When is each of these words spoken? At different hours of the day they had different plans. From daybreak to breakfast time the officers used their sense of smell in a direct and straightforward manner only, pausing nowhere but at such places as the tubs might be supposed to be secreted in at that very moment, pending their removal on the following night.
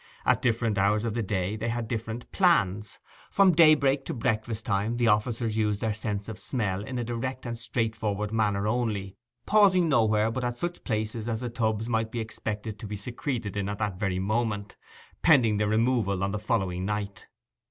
At 0.25 0.41
different 0.41 0.79
hours 0.79 1.03
of 1.03 1.13
the 1.13 1.21
day 1.21 1.55
they 1.55 1.69
had 1.69 1.87
different 1.87 2.31
plans. 2.31 2.97
From 3.29 3.51
daybreak 3.51 4.03
to 4.05 4.15
breakfast 4.15 4.65
time 4.65 4.97
the 4.97 5.07
officers 5.07 5.57
used 5.57 5.79
their 5.79 5.93
sense 5.93 6.27
of 6.27 6.39
smell 6.39 6.83
in 6.83 6.97
a 6.97 7.03
direct 7.03 7.45
and 7.45 7.55
straightforward 7.55 8.31
manner 8.33 8.67
only, 8.67 9.15
pausing 9.45 9.89
nowhere 9.89 10.31
but 10.31 10.43
at 10.43 10.57
such 10.57 10.83
places 10.83 11.27
as 11.27 11.41
the 11.41 11.51
tubs 11.51 11.87
might 11.87 12.11
be 12.11 12.25
supposed 12.27 12.79
to 12.79 12.87
be 12.87 12.97
secreted 12.97 13.55
in 13.55 13.69
at 13.69 13.77
that 13.77 13.99
very 13.99 14.17
moment, 14.17 14.75
pending 15.21 15.57
their 15.57 15.67
removal 15.67 16.23
on 16.23 16.31
the 16.31 16.39
following 16.39 16.83
night. 16.83 17.27